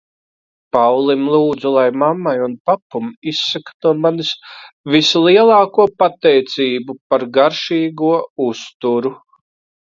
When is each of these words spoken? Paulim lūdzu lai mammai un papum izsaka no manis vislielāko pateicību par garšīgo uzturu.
Paulim 0.75 1.25
lūdzu 1.33 1.71
lai 1.73 1.83
mammai 2.03 2.33
un 2.45 2.55
papum 2.69 3.11
izsaka 3.31 3.75
no 3.87 3.91
manis 4.05 4.31
vislielāko 4.95 5.87
pateicību 6.05 6.97
par 7.13 7.27
garšīgo 7.37 8.11
uzturu. 8.49 9.15